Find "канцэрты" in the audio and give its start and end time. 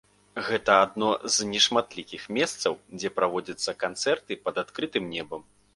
3.87-4.33